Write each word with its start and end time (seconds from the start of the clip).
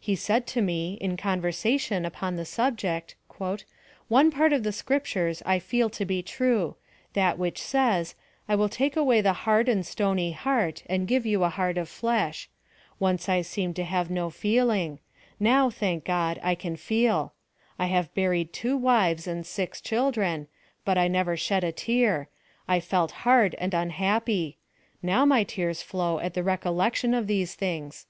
He 0.00 0.16
said 0.16 0.44
to 0.48 0.60
me, 0.60 0.94
in 0.94 1.16
conversation 1.16 2.04
upon 2.04 2.34
the 2.34 2.44
subject:" 2.44 3.14
One 4.08 4.32
pan 4.32 4.52
of 4.52 4.64
the 4.64 4.72
scriptures 4.72 5.40
1 5.46 5.60
feel 5.60 5.88
to 5.90 6.04
be 6.04 6.20
true— 6.20 6.74
that 7.18 7.38
which 7.38 7.62
says. 7.62 8.16
I 8.48 8.56
will 8.56 8.68
take 8.68 8.96
away 8.96 9.20
the 9.20 9.32
hard 9.44 9.68
and 9.68 9.86
stony 9.86 10.32
heart, 10.32 10.82
and 10.90 11.06
give 11.06 11.24
you 11.26 11.44
a 11.44 11.48
heart 11.48 11.78
of 11.78 11.88
flesh. 11.88 12.48
Once 12.98 13.28
I 13.28 13.42
seemed 13.42 13.76
to 13.76 13.84
nave 13.84 14.10
no 14.10 14.30
feeling; 14.30 14.98
now, 15.38 15.70
thank 15.70 16.04
God, 16.04 16.40
I 16.42 16.56
can 16.56 16.74
feel. 16.74 17.32
I 17.78 17.86
have 17.86 18.12
buried 18.14 18.52
two 18.52 18.76
wives 18.76 19.28
and 19.28 19.46
six 19.46 19.80
children, 19.80 20.48
but 20.84 20.96
1 20.96 21.08
nevci 21.12 21.38
shed 21.38 21.62
a 21.62 21.70
tear 21.70 22.28
—I 22.66 22.80
felt 22.80 23.12
hard 23.22 23.54
and 23.60 23.72
unhappy— 23.72 24.58
now 25.04 25.24
my 25.24 25.44
tears 25.44 25.82
flow 25.82 26.18
at 26.18 26.34
the 26.34 26.42
recollection 26.42 27.14
of 27.14 27.28
these 27.28 27.56
thino^s." 27.56 28.06